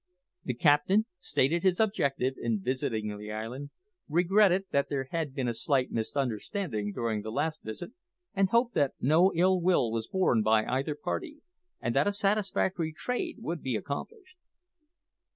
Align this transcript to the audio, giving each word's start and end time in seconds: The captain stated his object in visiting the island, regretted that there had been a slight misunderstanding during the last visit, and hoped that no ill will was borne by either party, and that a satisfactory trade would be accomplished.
The 0.45 0.55
captain 0.55 1.05
stated 1.19 1.61
his 1.61 1.79
object 1.79 2.19
in 2.19 2.59
visiting 2.59 3.15
the 3.19 3.31
island, 3.31 3.69
regretted 4.09 4.65
that 4.71 4.89
there 4.89 5.03
had 5.11 5.35
been 5.35 5.47
a 5.47 5.53
slight 5.53 5.91
misunderstanding 5.91 6.91
during 6.91 7.21
the 7.21 7.29
last 7.31 7.61
visit, 7.61 7.91
and 8.33 8.49
hoped 8.49 8.73
that 8.73 8.95
no 8.99 9.31
ill 9.35 9.61
will 9.61 9.91
was 9.91 10.07
borne 10.07 10.41
by 10.41 10.65
either 10.65 10.95
party, 10.95 11.41
and 11.79 11.95
that 11.95 12.07
a 12.07 12.11
satisfactory 12.13 12.91
trade 12.91 13.35
would 13.43 13.61
be 13.61 13.75
accomplished. 13.75 14.37